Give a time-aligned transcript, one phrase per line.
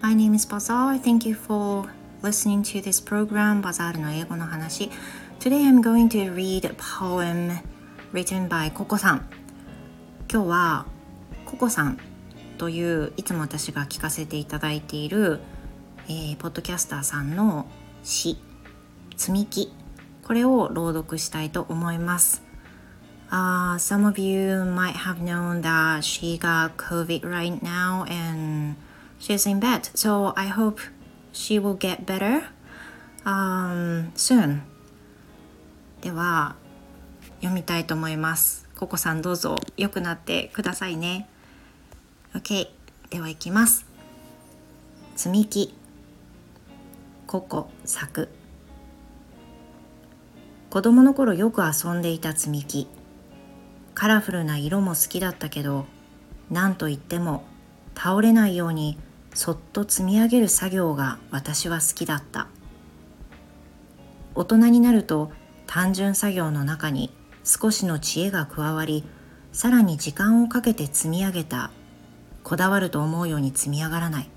[0.00, 0.98] My name is Bazaar.
[0.98, 1.90] Thank you for
[2.22, 4.90] listening to this program, Bazaar の英語の話。
[5.40, 7.50] Today I'm going to read a poem
[8.12, 9.28] written by ココさん。
[10.30, 10.86] 今日は
[11.44, 11.98] ココさん
[12.58, 15.40] といういつも私が聞かせていただいている、
[16.08, 17.66] えー、ポッドキャスターさんの
[18.04, 18.38] 詩
[19.16, 19.72] 「積み木」
[20.22, 22.45] これを朗読したいと思います。
[23.30, 28.76] Uh, some of you might have known that she got COVID right now and
[29.18, 29.88] she's in bed.
[29.94, 30.80] So I hope
[31.32, 32.44] she will get better
[33.24, 34.62] um, soon.
[36.00, 36.54] では
[37.38, 38.68] 読みたいと思います。
[38.76, 41.28] ココさんどうぞ良くなってくださいね。
[42.34, 42.68] OK。
[43.10, 43.86] では行きます。
[45.16, 45.74] 積み木。
[47.26, 48.28] ココ咲く。
[50.70, 52.86] 子供の頃よく遊んでいた積み木。
[53.96, 55.86] カラフルな色も好きだったけど
[56.50, 57.44] 何といっても
[57.94, 58.98] 倒れないように
[59.32, 62.46] そっと積み上げる作業が私は好きだった。
[64.34, 65.32] 大人になると
[65.66, 67.10] 単純作業の中に
[67.42, 69.02] 少しの知恵が加わり
[69.52, 71.70] さらに時間をかけて積み上げた
[72.44, 74.28] こだわると思うように積み上がらない。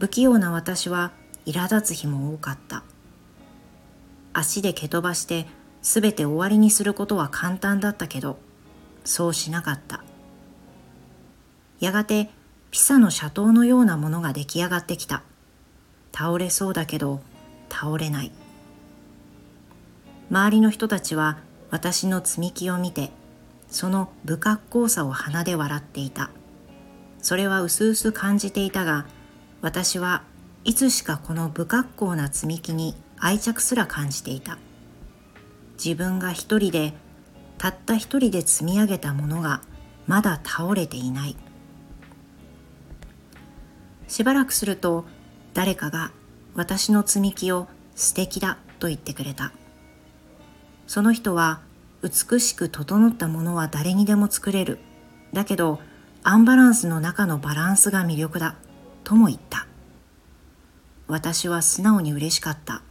[0.00, 1.12] 不器用な私は
[1.46, 2.82] 苛立つ日も多かった。
[4.32, 5.46] 足で蹴飛ばして
[5.82, 8.44] 全て終わりにすることは簡単だったけど
[9.06, 10.04] そうしなかった。
[11.80, 12.30] やがて
[12.70, 15.22] ピサの斜塔のようなものが出来上がってきた。
[16.12, 17.20] 倒れそうだけど
[17.70, 18.32] 倒れない。
[20.30, 21.38] 周りの人たちは
[21.70, 23.10] 私の積み木を見て
[23.68, 26.30] その不格好さを鼻で笑っていた。
[27.22, 29.06] それはうすうす感じていたが
[29.62, 30.22] 私は
[30.64, 34.58] いつしかこの不格好な積み木に愛着すら感じていた。
[35.82, 36.94] 自分が一人で
[37.66, 39.60] たった一人で積み上げたものが
[40.06, 41.36] まだ倒れていない。
[44.06, 45.04] しばらくすると
[45.52, 46.12] 誰かが
[46.54, 49.52] 私の積み木を素敵だと言ってくれた。
[50.86, 51.60] その人は
[52.04, 54.78] 美しく整ったものは誰にでも作れる。
[55.32, 55.80] だけど
[56.22, 58.54] アンバランスの中のバランスが魅力だ
[59.02, 59.66] とも言った。
[61.08, 62.82] 私は素直に嬉しかった。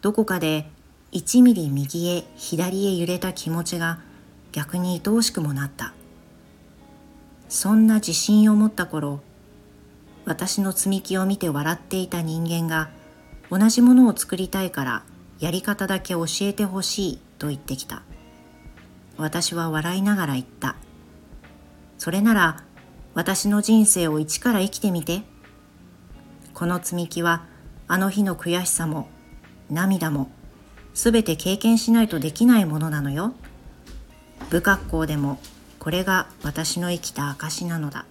[0.00, 0.70] どこかで
[1.14, 4.00] 1ミリ右へ左へ揺れた気持ちが
[4.50, 5.94] 逆に愛おしくもなった。
[7.48, 9.20] そんな自信を持った頃
[10.24, 12.90] 私の積み木を見て笑っていた人間が
[13.48, 15.04] 同じものを作りたいから
[15.38, 18.02] やり方だけ教えてほしいと言ってきた。
[19.16, 20.74] 私は笑いながら言った。
[21.96, 22.64] それなら
[23.14, 25.22] 私の人生を一から生きてみて。
[26.54, 27.44] この積み木は
[27.86, 29.08] あの日の悔しさも
[29.70, 30.30] 涙も
[30.94, 33.34] すべて経験しないとできないものなのよ。
[34.48, 35.38] 不格好でも
[35.78, 38.06] これが私の生きた証なのだ。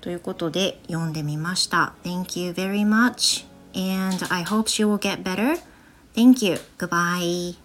[0.00, 1.94] ということで読んでみました。
[2.02, 5.58] Thank you very much and I hope she will get better.
[6.14, 6.58] Thank you.
[6.76, 7.61] Goodbye.